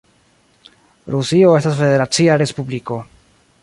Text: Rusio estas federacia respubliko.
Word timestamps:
Rusio 1.15 1.53
estas 1.59 1.79
federacia 1.83 2.43
respubliko. 2.45 3.03